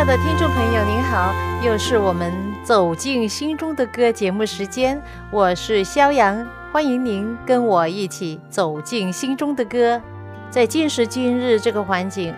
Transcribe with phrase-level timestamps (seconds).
[0.00, 1.30] 爱的听众朋友，您好，
[1.62, 2.32] 又是我们
[2.64, 4.98] 走进心中的歌节目时间，
[5.30, 6.42] 我是肖阳。
[6.72, 10.00] 欢迎您跟我一起走进心中的歌。
[10.48, 12.34] 在今时今日这个环境，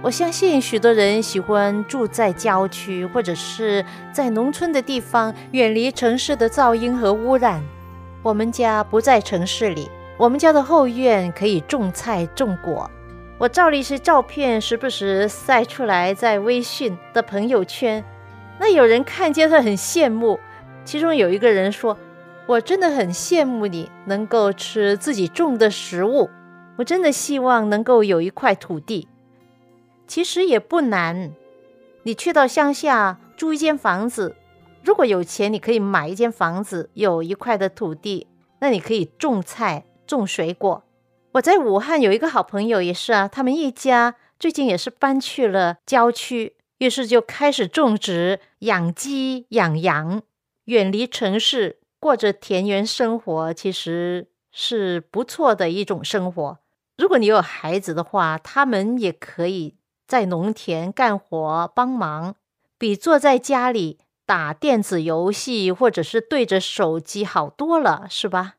[0.00, 7.62] 我相信许多人喜欢住在郊区或者是在农村的地方，远离城市的噪音和污染。
[8.22, 12.90] 我们家不在城市里，我们家的后院可以种菜种果。
[13.42, 18.04] 我照了一些照片，时不时晒出来在微信的朋友圈。
[18.60, 20.38] 那有人看见他很羡慕，
[20.84, 21.98] 其中有一个人说。
[22.46, 26.30] 我真的很羡慕你能够吃自己种的食物，
[26.76, 29.08] 我真的希望能够有一块土地。
[30.06, 31.32] 其实也不难，
[32.04, 34.36] 你去到乡下租一间房子，
[34.84, 38.28] 如果有钱，你可以买一间房子，有一块的土地，
[38.60, 40.84] 那你可以种菜、种水果。
[41.32, 50.20] 我在武汉有一个好朋友，也是啊，他们一家最近也是搬去了郊区，于是就开始种植、养鸡、养羊，
[50.66, 51.78] 远离城市。
[51.98, 56.58] 过着田园生活其实是不错的一种生活。
[56.98, 59.76] 如果你有孩子的话，他们也可以
[60.06, 62.34] 在农田干活帮忙，
[62.76, 68.56] 比坐在家里打电子游戏或者是对着手机好多了，是吧？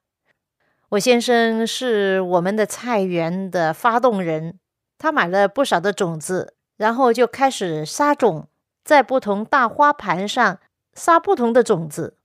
[0.93, 4.59] 我先生是我们的菜园的发动人，
[4.99, 8.47] 他买了不少的种子，然后就开始撒种，
[8.83, 10.59] 在不同大花盘上
[10.93, 12.17] 撒不同的种子。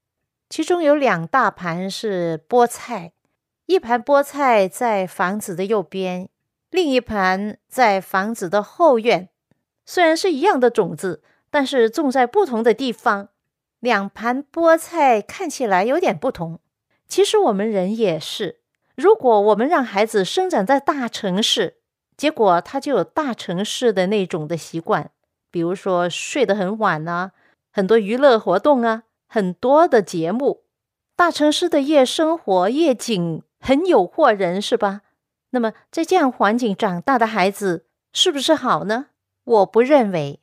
[0.50, 3.12] 其中有两大盘是菠菜，
[3.64, 6.28] 一盘菠菜在房子的右边，
[6.70, 9.30] 另一盘在房子的后院。
[9.86, 13.30] 虽然是一样的种子，但是种在不同的地方，
[13.80, 16.60] 两盘菠菜看起来有点不同。
[17.08, 18.60] 其实我们人也是，
[18.94, 21.78] 如果我们让孩子生长在大城市，
[22.16, 25.10] 结果他就有大城市的那种的习惯，
[25.50, 27.32] 比如说睡得很晚啊，
[27.72, 29.04] 很多娱乐活动啊。
[29.30, 30.62] 很多的节目，
[31.14, 35.02] 大城市的夜生活夜景很诱惑人，是吧？
[35.50, 39.08] 那么在这样环境长大的孩子是不是好呢？
[39.44, 40.40] 我不认为，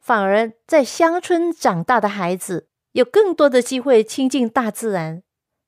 [0.00, 5.22] 反而在乡村长大的孩子有更多的机会亲近大自然。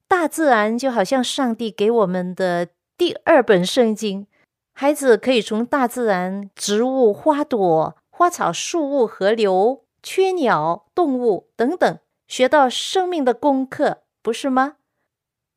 [0.09, 4.27] 大自然就好像上帝给我们的第二本圣经，
[4.73, 11.99] 孩子可以从大自然、植物、花朵、花草、树木、河流、雀鸟、动物等等。
[12.29, 14.77] 学到生命的功课，不是吗？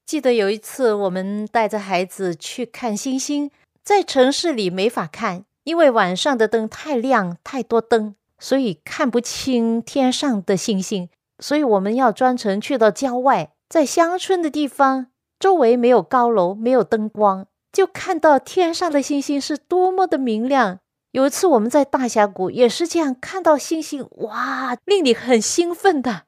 [0.06, 3.50] 记得有一次，我们带着孩子去看星星，
[3.84, 11.10] 在城市里没法看，因为晚上的灯太亮，太多灯，所以看不清天上的星星。
[11.40, 20.80] 所以我们要专程去到郊外，在乡村的地方，周围没有高楼，没有灯光，就看到天上的星星是多么的明亮。
[21.12, 26.24] 有一次我们在大峡谷也是这样，看到星星，哇，令你很兴奋的。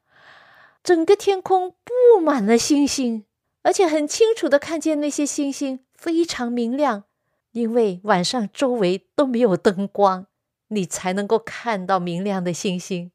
[0.84, 3.24] 整个天空布满了星星，
[3.62, 7.04] 而且很清楚的看见那些星星非常明亮，
[7.50, 10.26] 因为晚上周围都没有灯光，
[10.68, 13.10] 你才能够看到明亮的星星。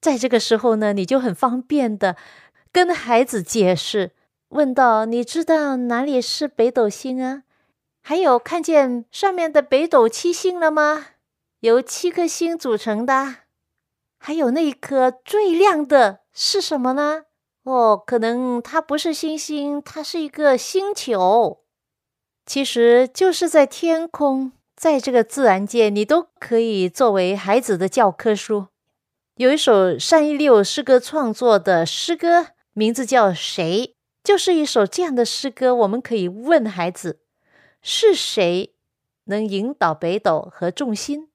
[0.00, 2.16] 在这个时候呢，你就很方便的
[2.72, 4.12] 跟孩子解释，
[4.50, 7.42] 问道你知道哪里是北斗星啊？
[8.00, 11.06] 还有看见上面的北斗七星了吗？
[11.60, 13.36] 由七颗星组成的，
[14.18, 16.20] 还有那一颗最亮的。
[16.32, 17.24] 是什么呢？
[17.64, 21.64] 哦，可能它不是星星，它是一个星球。
[22.46, 28.68] 其实就是在天空，在这个自然界，你都可以作为孩子的教科书。
[29.34, 32.46] 有一首单一六诗歌创作的诗歌，
[32.80, 33.88] 名字叫《谁》，
[34.24, 35.74] 就是一首这样的诗歌。
[35.74, 37.20] 我们可以问孩子：
[37.82, 38.72] 是谁
[39.24, 41.28] 能引导北斗和众星？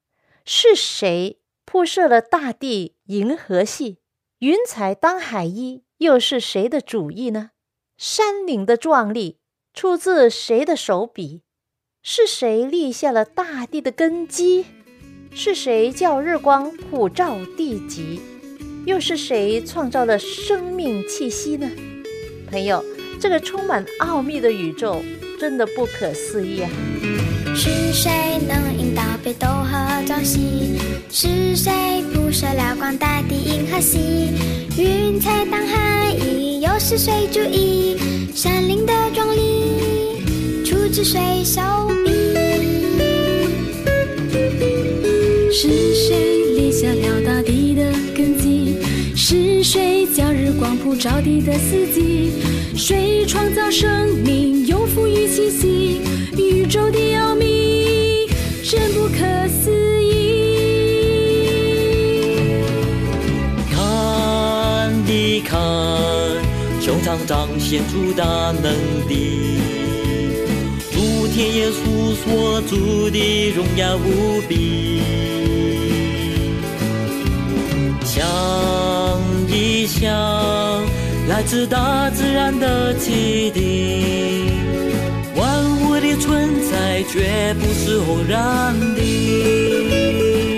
[0.44, 3.98] 是谁铺设了大地银河系？
[4.40, 7.52] 云彩当海衣，又是谁的主意呢？
[7.96, 9.38] 山岭的壮丽
[9.72, 11.42] 出自谁的手笔？
[12.02, 14.66] 是谁立下了大地的根基？
[15.30, 18.20] 是谁叫日光普照地极？
[18.86, 21.68] 又是谁创造了生命气息呢？
[22.48, 22.84] 朋友，
[23.20, 25.02] 这个充满奥秘的宇宙
[25.40, 26.70] 真的不可思议啊！
[27.52, 30.78] 是谁能引导北斗和朝夕？
[31.10, 31.72] 是谁
[32.14, 33.98] 铺设了广大地银河系？
[34.78, 37.96] 云彩当海翼，又是谁注意
[38.36, 40.64] 山林的壮丽？
[40.64, 41.60] 出自谁手
[42.04, 42.12] 笔？
[45.50, 46.35] 是谁
[50.66, 52.32] 光普照地的四季？
[52.74, 56.00] 谁创造生命，又赋予气息？
[56.36, 58.26] 宇宙的奥秘
[58.64, 59.70] 真不可思
[60.02, 60.56] 议。
[63.70, 65.56] 看一看，
[66.80, 68.24] 胸膛彰显出大
[68.60, 68.72] 能
[69.08, 69.60] 力，
[70.90, 75.00] 诸天耶稣所住的荣耀无比。
[78.04, 78.26] 想
[79.48, 80.10] 一想，
[81.28, 84.50] 来自大自然的启迪，
[85.36, 90.55] 万物的存在绝不是偶然的。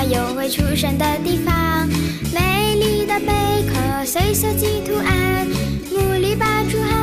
[0.00, 1.86] 是怎么游回出生的地方？
[2.32, 5.46] 美丽的贝壳随设计图案，
[5.92, 6.94] 牡蛎拔出汗，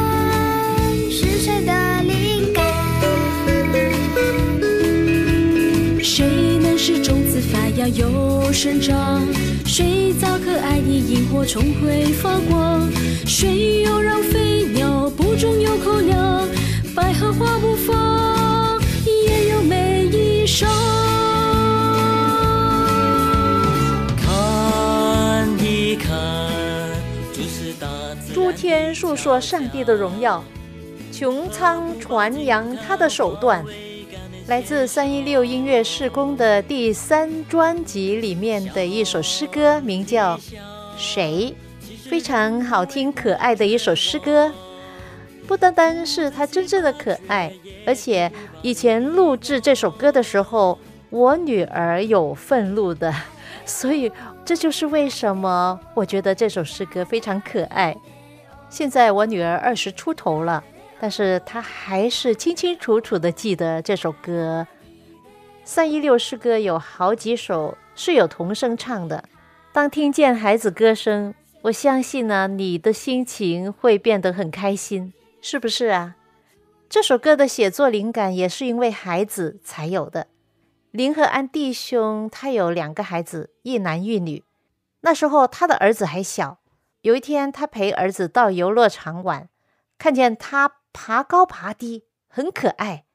[1.12, 2.64] 是谁的灵感？
[6.04, 9.22] 谁能使种子发芽又生长？
[9.66, 12.90] 谁造可爱的萤火虫会发光？
[13.28, 16.48] 谁又让飞鸟不中有口粮？
[16.96, 20.66] 百合花不放，也有美衣裳。
[28.78, 30.44] 自然诸天述说上帝的荣耀，
[31.12, 33.66] 穹苍传扬他的手段。
[34.46, 40.38] 来自三一六音乐事工的第三专辑里面的一首诗歌，名叫
[40.96, 41.56] 《谁》，
[42.08, 44.54] 非常好听可爱的一首诗歌。
[45.48, 47.52] 不单单是他真正的可爱，
[47.86, 48.32] 而且
[48.62, 50.78] 以前录制这首歌的时候，
[51.10, 53.12] 我女儿有愤怒的，
[53.66, 54.12] 所以
[54.46, 57.96] 这就是为什么我觉得这首诗歌非常可爱。
[58.69, 60.64] 现在我女儿二十出头了，
[61.00, 64.68] 但是她还是清清楚楚的记得这首歌。
[65.64, 69.24] 三一六诗歌有好几首是有童声唱的，
[69.72, 71.34] 当听见孩子歌声，
[71.64, 76.16] 我相信呢，你的心情会变得很开心，是不是啊？
[76.90, 80.28] 这首歌的写作灵感也是因为孩子才有的。
[80.92, 84.44] 林和安弟兄他有两个孩子，一男一女。
[85.02, 86.60] 那时候他的儿子还小，
[87.07, 89.48] 有一天他陪儿子到游乐场玩，
[89.98, 93.06] 看见他爬高爬低，很可爱。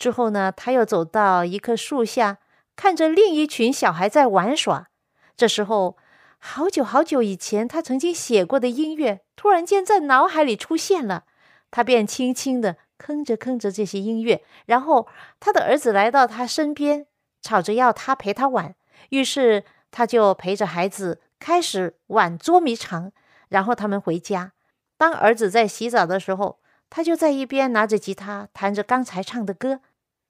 [0.00, 2.38] 之后呢，他又走到一棵树下，
[2.74, 4.88] 看着另一群小孩在玩耍。
[5.36, 5.96] 这时候，
[6.38, 11.22] 好久好久以前他曾经写过的音乐，突然间在脑海里出现了。
[11.70, 15.06] 他便轻轻地哼着哼着这些音乐，然后
[15.38, 17.06] 他的儿子来到他身边，
[17.40, 18.74] 吵着要他陪他玩。
[19.10, 19.62] 于是
[19.92, 23.12] 他就陪着孩子开始玩捉迷藏，
[23.48, 24.52] 然后他们回家。
[24.96, 29.80] 当儿子在洗澡的时候，他就在一边拿着吉他弹着刚才唱的歌。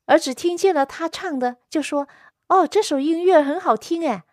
[0.06, 2.08] 儿子听见了他唱的，就说
[2.48, 4.24] ：“哦，这首音乐很好听哎。”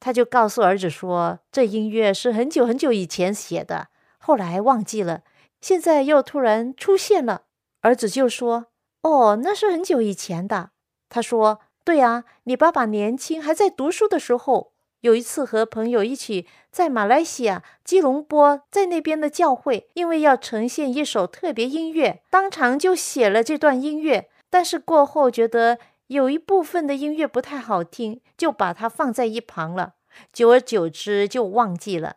[0.00, 5.22] 他就告诉儿子说：“这音乐是很久很久以前写的，后来忘记了，
[5.60, 7.42] 现在又突然出现了。”
[7.82, 8.66] 儿子就说
[9.02, 10.70] ：“哦，那是很久以前的。”
[11.10, 24.28] 他说：“对啊，你爸爸年轻还在读书的时候，有一次和朋友一起在马来西亚吉隆坡，在那边的教会，因为要呈现一首特别音乐，当场就写了这段音乐。
[24.50, 25.78] 但是过后觉得
[26.08, 29.94] 有一部分的音乐不太好听，就把它放在一旁了。
[30.32, 32.16] 久而久之就忘记了。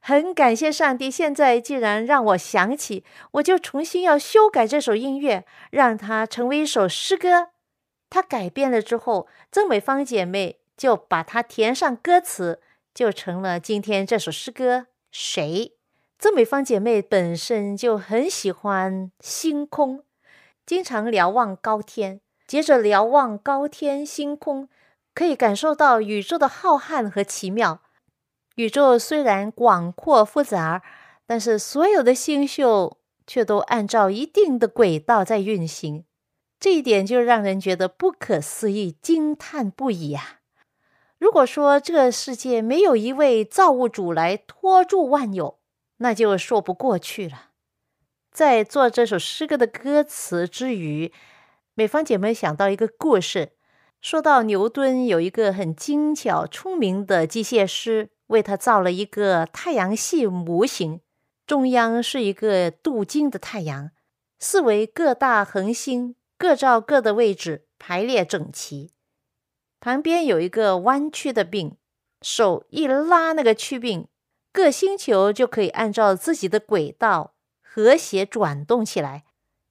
[0.00, 7.48] 很感谢上帝，现在既然让我想起，我就重新要修改这首音乐，让它成为一首诗歌。
[8.10, 12.62] 它改变了之后，曾美芳姐妹就把它填上歌词，
[12.94, 14.78] 就成了今天这首诗歌
[15.10, 15.44] 《谁》。
[16.18, 20.04] 曾美芳姐妹本身就很喜欢星空，
[20.64, 24.68] 经常瞭望高天，接着瞭望高天星空，
[25.14, 27.82] 可以感受到宇宙的浩瀚和奇妙。
[28.54, 30.82] 宇宙虽然广阔复杂，
[31.26, 36.04] 但是所有的星宿却都按照一定的轨道在运行，
[36.58, 40.37] 这一点就让人觉得不可思议，惊叹不已啊！
[41.18, 45.58] 如果说这个世界没有一位造物主来托住万有，
[45.96, 47.50] 那就说不过去了。
[48.30, 51.12] 在做这首诗歌的歌词之余，
[51.74, 53.50] 美方姐妹想到一个故事，
[54.00, 61.00] 说到牛顿有一个很精巧聪明的机械师，为他造了一个太阳系模型，
[61.46, 63.90] 中央是一个镀金的太阳，
[64.38, 68.92] 四围各大恒星各照各的位置排列整齐，
[69.80, 71.76] 旁边有一个弯曲的柄，
[72.22, 74.06] 手一拉那个曲柄，
[74.52, 77.34] 各星球就可以按照自己的轨道。
[77.70, 79.24] 和谐转动起来。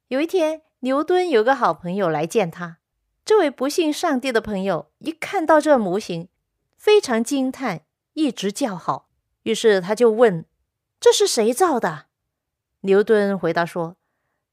[0.08, 2.78] 有一天，牛顿有个好朋友来见他。
[3.26, 6.30] 这位不信上帝的朋友一看到这模型，
[6.78, 7.82] 非常惊叹，
[8.14, 9.10] 一直叫好。
[9.44, 10.46] 于是他就问
[11.02, 12.06] ：“这是谁造的？”
[12.82, 13.98] 牛顿回答说：“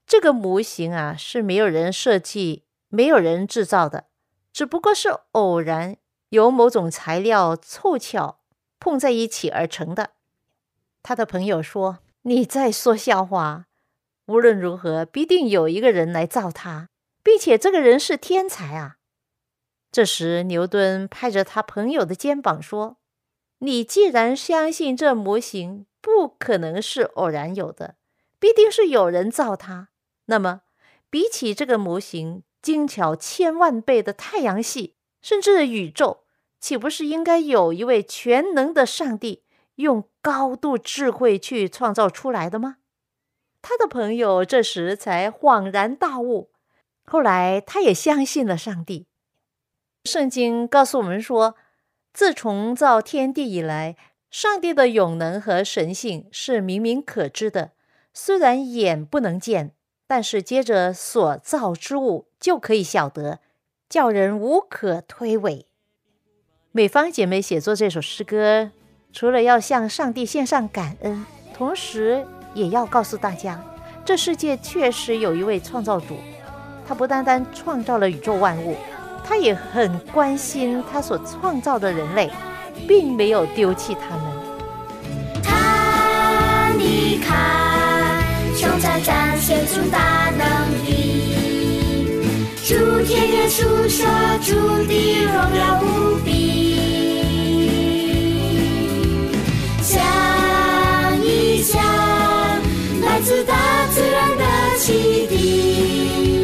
[0.04, 4.06] 这个模型啊，是没有人设计、没有人制造的，
[4.54, 5.99] 只不过是偶然
[6.30, 8.40] 由某种材料凑巧
[8.80, 10.12] 碰在一起而成的。”
[11.04, 11.99] 他的朋友说。
[12.26, 13.66] 你在说笑话？
[14.28, 16.88] 无论如何，必定有一个人来造它，
[17.23, 18.96] 并且这个人是天才啊！
[19.92, 22.96] 这时，牛顿拍着他朋友的肩膀说
[23.61, 27.96] ：“你既然相信这模型不可能是偶然有的，
[28.38, 29.90] 必定是有人造它，
[30.25, 30.62] 那么，
[31.11, 36.25] 比起这个模型精巧千万倍的太阳系，甚至宇宙，
[36.59, 39.42] 岂不是应该有一位全能的上帝？”
[39.76, 42.76] 用高度智慧去创造出来的吗？
[43.61, 46.52] 他的朋友这时才恍然大悟。
[47.04, 49.06] 后来，他也相信了上帝。
[50.04, 51.56] 圣经告诉我们说，
[52.12, 53.97] 自从造天地以来，
[54.30, 57.73] 上帝的永能和神性是明明可知的。
[58.12, 59.75] 虽然眼不能见，
[60.14, 63.40] 但是接着所造之物就可以晓得，
[63.88, 65.64] 叫人无可推诿。
[66.71, 68.71] 美方姐妹写作这首诗歌。
[69.12, 73.61] 除了要向上帝献上感恩，同时也要告诉大家，
[74.04, 76.16] 这世界确实有一位创造主，
[76.87, 78.76] 他不单单创造了宇宙万物，
[79.25, 82.30] 他也很关心他所创造的人类，
[82.87, 84.25] 并没有丢弃他们。
[85.42, 87.63] 他离开，
[88.64, 90.42] 穹苍展现出大能
[90.87, 92.16] 力，
[92.64, 94.06] 诸天也述说
[94.40, 94.54] 主
[94.87, 96.30] 的荣耀无比。
[99.83, 100.02] 想
[101.23, 101.78] 一想，
[103.02, 103.54] 来自大
[103.92, 104.42] 自然的
[104.78, 106.43] 启迪，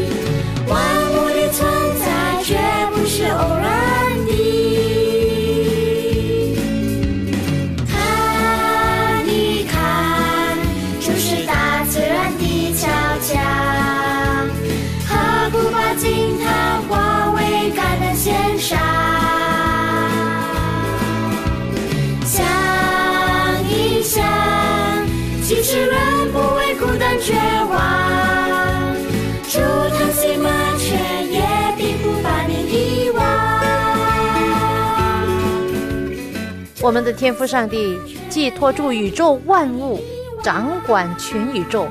[36.82, 37.98] 我们的天父上帝
[38.30, 40.00] 寄托住宇宙万物，
[40.42, 41.86] 掌管全宇宙，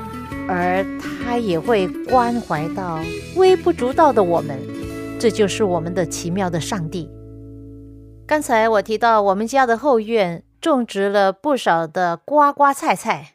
[0.48, 2.98] 而他也会关怀到
[3.36, 4.58] 微不足道的我们，
[5.16, 7.08] 这就是我们的奇妙的上帝。
[8.26, 13.34] 刚才我提到我们家的后院种植了不少的瓜瓜菜菜。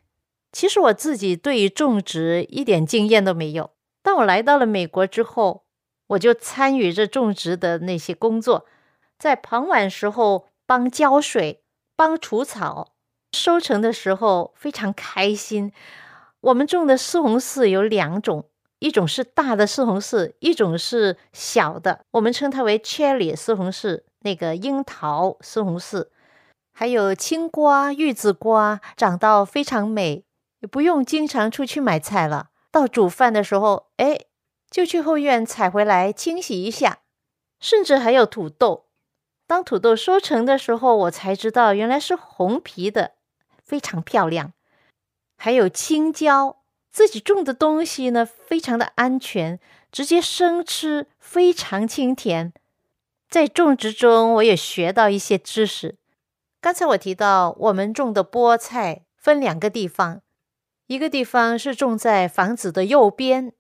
[0.52, 3.72] 其实我自己对于种植一点经验都没有。
[4.04, 5.64] 当我来到了美国之后，
[6.08, 8.66] 我就参与着种植的那些工作，
[9.18, 11.64] 在傍晚时候帮浇水、
[11.96, 12.94] 帮除草，
[13.32, 15.72] 收成的时候非常开心。
[16.42, 26.08] 我们种的西红柿有两种，一种是大的西红柿，一种是小的，我们称它为 cherry 西红柿，那个樱桃西红柿，
[26.74, 30.26] 还有青瓜、玉子瓜，长到非常美。
[30.72, 34.20] 不用经常出去买菜了，到煮饭的时候，哎，
[34.72, 37.00] 就去后院采回来清洗一下。
[37.60, 38.85] 甚至还有土豆，
[39.48, 43.12] 当土豆收成的时候，我才知道原来是红皮的，
[43.64, 44.54] 非常漂亮。
[45.38, 46.58] 还有青椒，
[46.92, 49.60] 自己种的东西呢，非常的安全，
[49.92, 52.54] 直接生吃，非常清甜。
[53.30, 55.98] 在种植中，我也学到一些知识。
[56.62, 60.22] 刚才我提到，我们种的菠菜分两个地方。
[60.88, 63.54] 一个地方是种在房子的右边，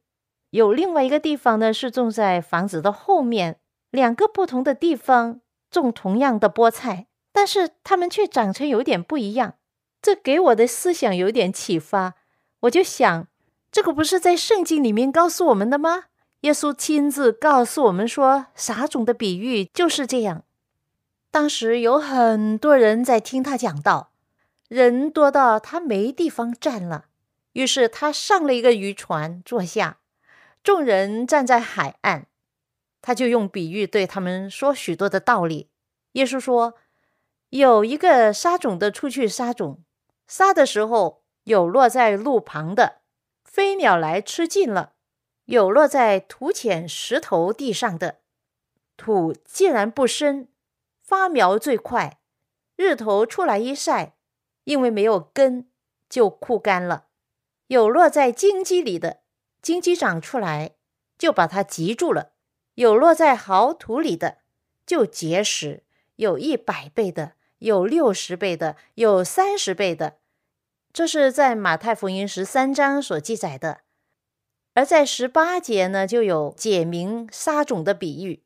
[0.50, 3.60] 有另外一个地方呢是种在房子的后面。
[3.92, 5.42] 两个不同的地方
[5.82, 9.56] 种同样的菠菜，但是它们却长成有点不一样。
[10.02, 12.14] 这给我的思想有点启发。
[12.62, 13.28] 我就想，
[13.72, 16.06] 这个不是在圣经里面告诉我们的吗？
[16.42, 20.44] 耶稣亲自告诉我们说，撒种的比喻就是这样。
[21.32, 24.12] 当时有很多人在听他讲道，
[24.68, 27.06] 人多到他没地方站了，
[27.54, 29.98] 于是他上了一个渔船坐下，
[30.64, 32.28] 众人站在海岸，
[33.06, 35.70] 他就用比喻对他们说许多的道理。
[36.14, 36.74] 耶稣说，
[37.50, 39.84] 有一个撒种的出去撒种，
[40.26, 43.02] 撒的时候有落在路旁的，
[43.44, 44.94] 飞鸟来吃尽了；
[45.46, 48.22] 有落在土浅石头地上的，
[48.98, 50.48] 土既然不深。
[51.04, 52.20] 发苗最快，
[52.76, 54.16] 日头出来一晒，
[54.64, 55.70] 因为没有根，
[56.10, 57.06] 就枯干了。
[57.68, 59.20] 有落在荆棘里的，
[59.62, 60.78] 荆棘长出来，
[61.20, 62.32] 就把它棘住了；
[62.76, 64.38] 有落在好土里的，
[64.86, 65.84] 就结实，
[66.16, 70.18] 有一百倍的，有六十倍的，有三十倍的。
[70.94, 73.82] 这是在马太福音十三章所记载的。
[74.76, 78.44] 而在十八节呢，就有解明撒种的比喻。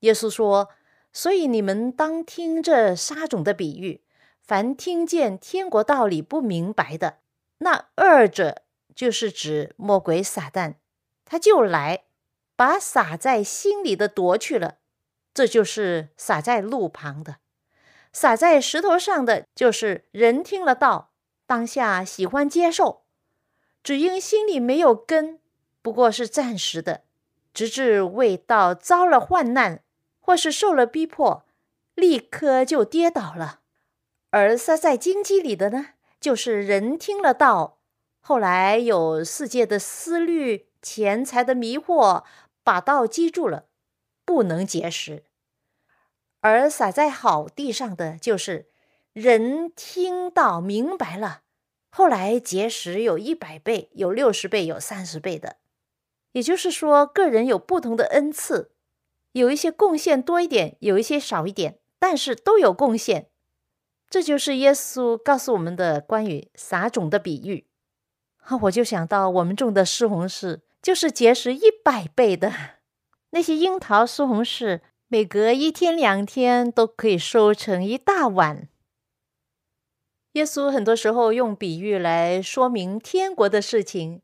[0.00, 0.68] 耶稣说。
[1.14, 4.00] 所以你们当听这沙种的比喻，
[4.40, 7.18] 凡听见天国道理不明白的，
[7.58, 8.62] 那二者
[8.94, 10.76] 就是指魔鬼撒旦，
[11.26, 12.04] 他就来
[12.56, 14.78] 把撒在心里的夺去了。
[15.34, 17.36] 这就是撒在路旁的，
[18.12, 21.12] 撒在石头上的，就是人听了道，
[21.46, 23.04] 当下喜欢接受，
[23.82, 25.40] 只因心里没有根，
[25.80, 27.02] 不过是暂时的，
[27.54, 29.82] 直至未到遭了患难。
[30.24, 31.44] 或是受了逼迫，
[31.96, 33.58] 立刻就跌倒了；
[34.30, 37.80] 而撒在荆棘里的呢，就是人听了道，
[38.20, 42.22] 后来有世界的思虑、钱财的迷惑，
[42.64, 43.66] 把道击住了，
[44.24, 45.24] 不能结实；
[46.40, 48.68] 而撒在好地上的，就是
[49.12, 51.42] 人听到明白了，
[51.90, 55.56] 后来结实有一百倍、有六十倍、有三十倍的。
[56.32, 58.72] 也就是说，个人有不同的恩赐。
[59.32, 63.30] 有一些贡献多一点，有一些少一点，但是都有贡献。
[64.08, 67.66] 这就是耶稣告诉我们的关于撒种的比喻。
[68.62, 72.52] 我就想到我们种的西红柿就是结实一百倍的，
[73.30, 78.68] 那些樱桃、西红柿每隔一天两天都可以收成一大碗。
[80.32, 84.22] 耶稣很多时候用比喻来说明天国的事情，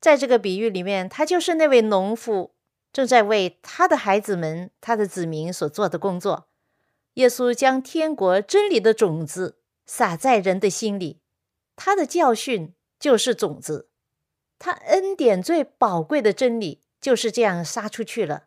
[0.00, 2.54] 在这个比喻里面，他就是那位农夫。
[2.90, 6.48] 正在为他的孩子们、他的子民所做的工作。
[7.14, 11.20] 耶稣将天国真理的种子撒在人的心里，
[11.76, 13.90] 他的教训就是种子，
[14.58, 18.44] 他恩典最宝贵的真理就是这样撒出去了。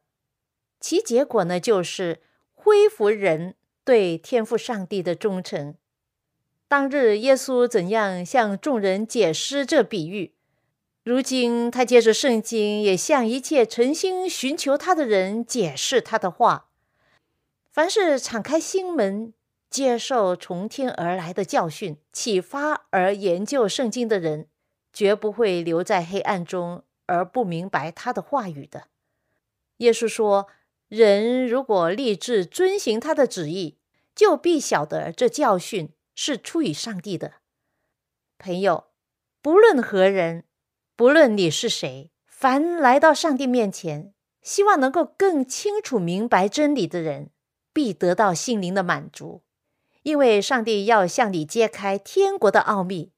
[0.79, 2.21] 其结果呢，就是
[2.53, 5.75] 恢复人对天赋上帝的忠诚。
[6.67, 10.33] 当日耶稣怎样向众人解释这比喻？
[11.03, 16.67] 如今，他借着圣经，也向一切诚心寻求他的人解释他的话。
[17.71, 19.33] 凡是敞开心门，
[19.69, 24.47] 接受从天而来的教训、启发而研究圣经的人，
[24.93, 28.87] 绝不会留在黑暗中而不明白他的话语的。
[29.77, 30.47] 耶稣说
[30.87, 33.77] ：“人如果立志遵行他的旨意，
[34.13, 37.35] 就必晓得这教训是出于上帝的。”
[38.37, 38.87] 朋友，
[39.41, 40.45] 不论何人。
[40.97, 47.31] 不论你是谁，凡来到上帝面前，希望能够更清楚明白真理的人，
[47.73, 49.41] 必得到心灵的满足，
[50.03, 53.13] 因为上帝要向你揭开天国的奥秘。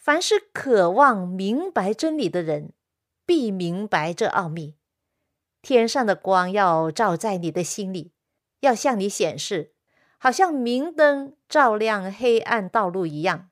[0.00, 2.72] 凡是渴望明白真理的人，
[3.26, 4.76] 必明白这奥秘。
[5.60, 8.12] 天上的光要照在你的心里，
[8.60, 9.74] 要向你显示，
[10.16, 13.50] 好像明灯照亮黑暗道路一样。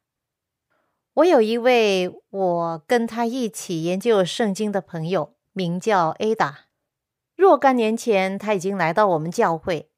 [1.12, 6.54] 我有一位我跟他一起研究圣经的朋友，名叫 Ada。
[7.36, 9.90] 若干年前，他已经来到我们教会，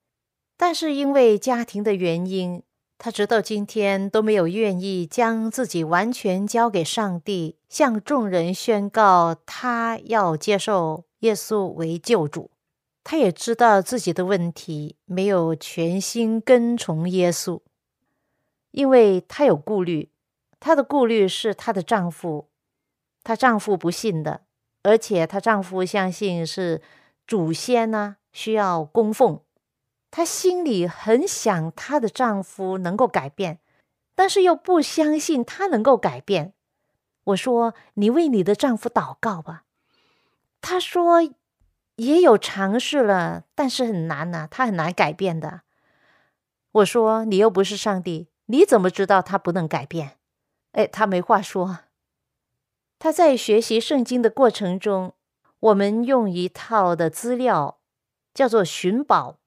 [0.56, 2.64] 但是因为家庭的原因，
[3.02, 12.50] 他直到今天都没有愿意将自己完全交给上帝，向众人宣告他要接受耶稣为救主。
[13.02, 17.60] 他也知道自己的问题，没有全心跟从耶稣，
[18.72, 20.10] 因为他有顾虑。
[20.60, 22.48] 她的顾虑是她的丈夫，
[23.24, 24.42] 她丈夫不信的，
[24.82, 26.82] 而且她丈夫相信是
[27.26, 29.40] 祖先呢需要供奉。
[30.10, 33.60] 她心里很想她的丈夫能够改变，
[34.14, 36.52] 但是又不相信他能够改变。
[37.24, 39.64] 我说：“你为你的丈夫祷告吧。”
[40.60, 41.22] 她说
[41.96, 45.62] ：“也有尝试了，但是很难呐，他很难改变的。”
[46.72, 50.18] 我说：“你又不是上帝，你怎么知道他不能改变？”
[50.72, 51.80] 哎，他没话说。
[52.98, 55.14] 他在学习圣经的过程中，
[55.58, 57.80] 我们用一套的资料
[58.32, 59.39] 叫做寻宝，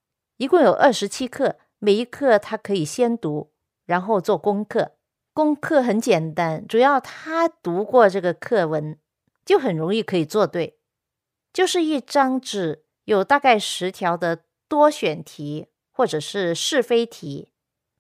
[0.44, 3.54] 一共有二十七课，每一课他可以先读，
[3.86, 4.92] 然后做功课。
[5.34, 9.00] 功课很简单，主要他读过这个课文，
[9.46, 10.78] 就很容易可以做对。
[11.54, 17.54] 就是一张纸，有大概十条的多选题或者是是非题，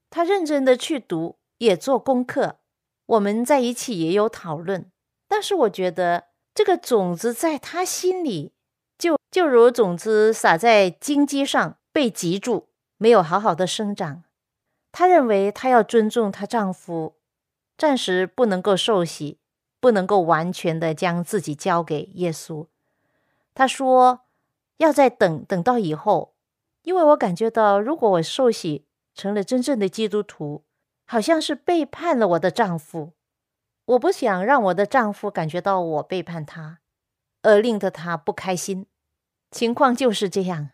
[0.09, 2.57] 他认真的去读，也做功课。
[3.05, 4.91] 我们在一起也有讨论。
[5.29, 8.51] 但是我觉得这个种子在他心里，
[8.97, 14.23] 就就如种子撒在荆棘上被击住，没有好好的生长。
[14.91, 17.15] 她认为她要尊重她丈夫，
[17.77, 19.39] 暂时不能够受洗，
[19.79, 22.67] 不能够完全的将自己交给耶稣。
[23.53, 24.21] 她说
[24.77, 26.33] 要再等等到以后，
[26.81, 30.65] 因为我感觉到如果我受洗成了真正的基督徒，
[31.05, 33.13] 好像是背叛了我的丈夫。
[33.85, 36.79] 我不想让我的丈夫感觉到我背叛他，
[37.43, 38.87] 而令得他不开心。
[39.51, 40.71] 情况就是这样。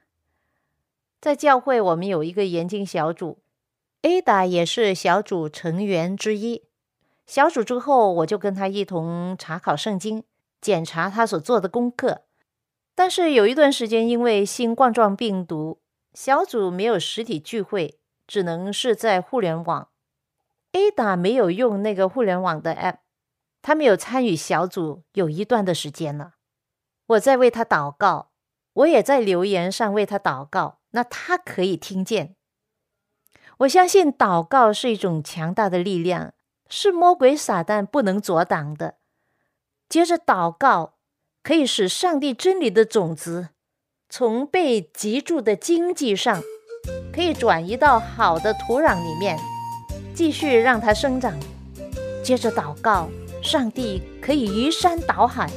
[1.22, 3.40] 在教会，我们有一个研经小组
[4.02, 6.64] ，Ada 也是小组成员之一。
[7.26, 10.24] 小组之后，我就跟他一同查考圣经，
[10.62, 12.22] 检查他所做的功课。
[12.96, 15.80] 但是有一段时间，因为新冠状病毒，
[16.14, 19.90] 小组没有实体聚会，只能是在互联网。
[20.72, 22.98] Ada 没有用那个互联网的 App，
[23.62, 26.36] 他没有参与小组有一段的时间了。
[27.08, 28.32] 我在为他祷告，
[28.72, 30.79] 我也在留言上为他祷告。
[30.92, 32.36] 那他可以听见。
[33.60, 36.34] 我相信祷告是一种强大的力量，
[36.70, 38.96] 是魔鬼撒旦不能阻挡的。
[39.90, 40.96] 接着祷告
[41.44, 43.50] 可以使上帝真理的种子
[44.10, 46.42] 从被击住的荆棘上，
[47.14, 49.38] 可以转移到好的土壤里面。
[50.16, 51.34] 继续让它生长，
[52.24, 53.10] 接着祷告，
[53.42, 55.50] 上帝可以移山倒海，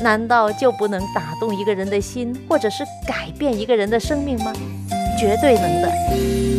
[0.00, 4.52] 难道就不能打动一个人的心，或者是改变一个人的生命吗？
[5.18, 5.90] 绝对能的。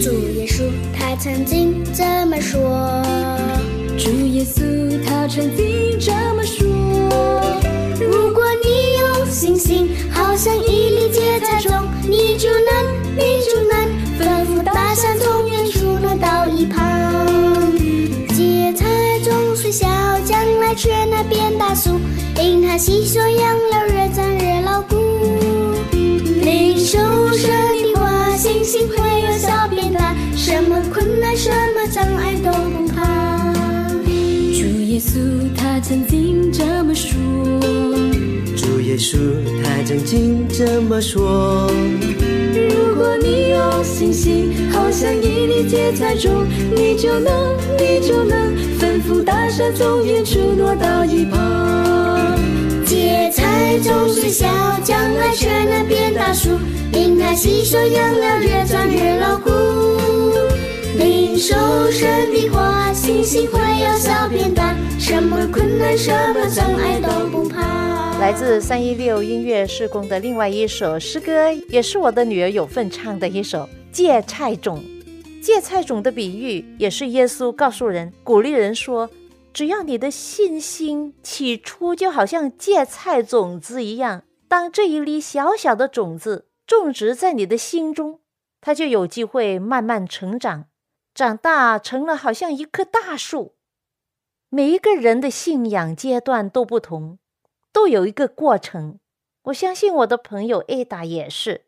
[0.02, 0.64] 主耶稣
[0.98, 3.02] 他曾经这么说，
[3.98, 6.68] 主耶稣他曾经这么说：
[8.00, 9.19] 如果你有
[22.50, 23.30] 树，因它吸收养
[23.70, 24.96] 料越长越牢固。
[25.92, 26.98] 你受
[27.34, 27.50] 神
[27.94, 33.54] 的话，信心会有小变大，什么困难、什么障碍都不怕。
[34.04, 35.20] 主耶稣
[35.56, 37.20] 他曾经这么说。
[38.58, 39.18] 主耶稣
[39.64, 41.70] 他曾经这么说：
[42.54, 51.89] 如果你有信心，好像一粒芥菜种，你就能，你就能吩咐大山从远处挪到一旁。
[53.70, 54.48] 芥菜种虽小，
[54.84, 56.58] 将来却能变大树，
[56.92, 59.50] 因它吸收养料越长越牢固。
[60.98, 61.56] 领受
[61.92, 68.18] 神的话，信心会由小变大，什么困难、什么障碍都不怕。
[68.20, 73.60] 来自三一六音乐施工的另外一首诗歌，也是我的女儿有份唱的一首
[73.92, 74.80] 《芥菜种》。
[75.44, 79.10] 芥菜种的比喻，也是耶稣告诉人、鼓励人说：
[79.54, 88.22] 只要你的信心起初就好像芥菜种子一样，当这一粒小小的种子种植在你的心中，
[88.62, 90.66] 它就有机会慢慢成长，
[91.14, 93.56] 长大成了好像一棵大树。
[94.50, 97.20] 每一个人的信仰阶段都不同。
[97.72, 99.00] 都有一个过程，
[99.44, 101.68] 我相信我的朋友 Ada 也是。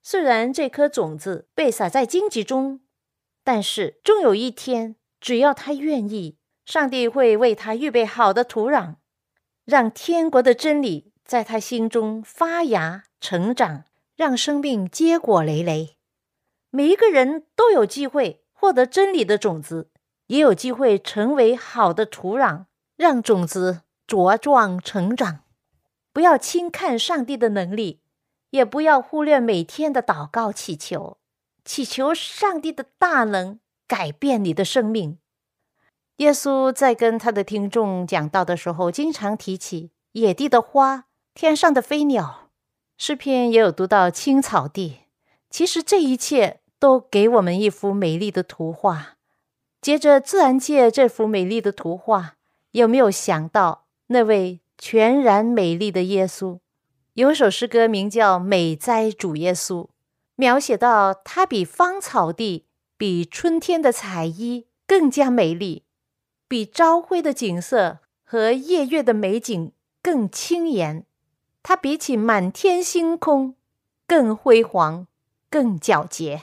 [0.00, 2.82] 虽然这颗种子被撒在荆棘中，
[3.42, 8.96] 但是终有一天，只要他愿意，上帝会为他预备好的土壤，
[9.64, 13.84] 让天国的真理在他心中发芽成长，
[14.16, 15.96] 让生命结果累累。
[16.70, 19.90] 每一个人都有机会获得真理的种子，
[20.26, 22.64] 也有机会成为好的土壤，
[22.96, 23.82] 让种子。
[24.06, 25.44] 茁壮成长，
[26.12, 28.02] 不要轻看上帝的能力，
[28.50, 31.16] 也不要忽略每天的祷告祈求，
[31.64, 35.16] 祈求上帝的大能改变你的生命。
[36.18, 42.50] 耶稣在跟他的听众讲道的时候，经常提起野地的花、天上的飞鸟，
[42.96, 45.00] 诗篇也有读到青草地。
[45.50, 49.16] 其实这一切都给我们一幅美丽的图画。
[49.80, 52.34] 接着自然界这幅美丽的图画，
[52.70, 53.86] 有没有想到？
[54.08, 56.58] 那位全然美丽的耶稣，
[57.14, 59.84] 有首诗歌名叫《美哉主耶稣》，
[60.36, 62.66] 描写到他比芳草地、
[62.98, 65.83] 比春天的彩衣更加美丽，
[66.54, 71.04] 比朝晖的景色和夜月的美景更轻颜，
[71.64, 73.56] 它比起满天星空
[74.06, 75.08] 更辉煌、
[75.50, 76.42] 更皎洁。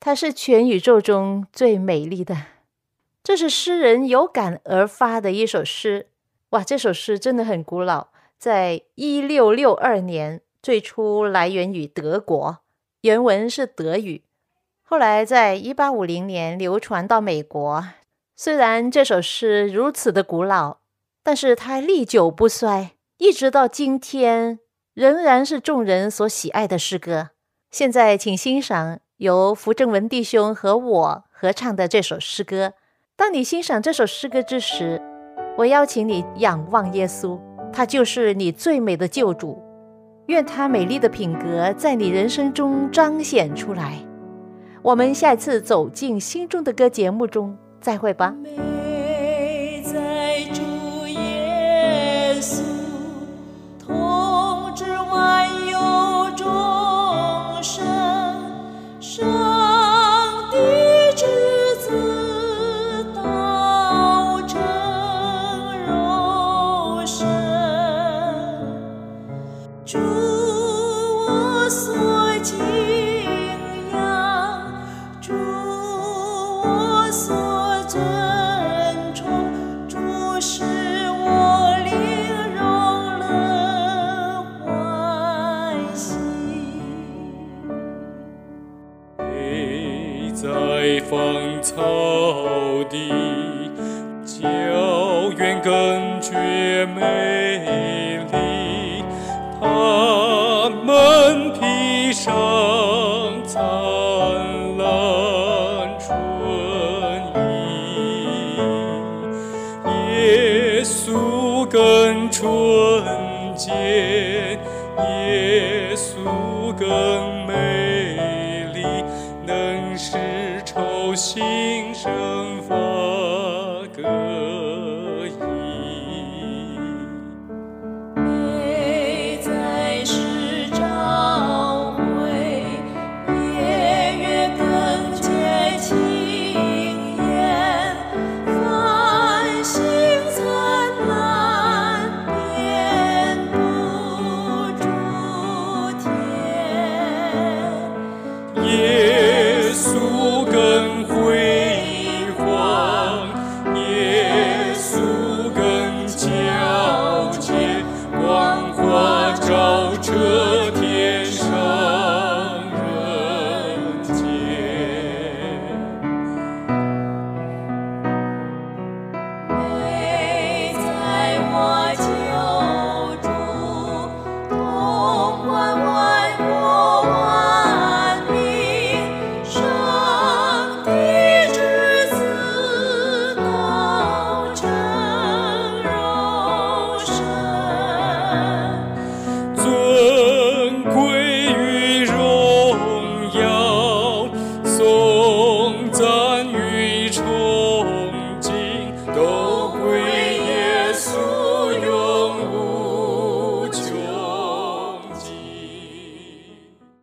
[0.00, 2.46] 它是全宇宙中最美丽的。
[3.22, 6.08] 这是诗人有感而发的一首诗。
[6.52, 12.60] 哇，这首诗真的很古老，在一六六二年最初来源于德国，
[13.02, 14.22] 原文是德语，
[14.82, 17.84] 后来在一八五零年流传到美国。
[18.34, 20.78] 虽然这首诗如此的古老，
[21.22, 24.58] 但是它历久不衰，一直到今天
[24.94, 27.30] 仍然是众人所喜爱的诗歌。
[27.70, 32.72] 现在，请欣赏由福正文弟兄和我合唱的这首诗歌。
[33.16, 35.00] 当你欣赏这首诗歌之时，
[35.56, 37.38] 我邀请你仰望耶稣，
[37.72, 39.62] 他就是你最美的救主。
[40.26, 43.98] 愿他美丽的品格在你人生中彰显出来。
[44.82, 47.56] 我们下一次走进心中的歌节目中。
[47.82, 48.34] 再会吧。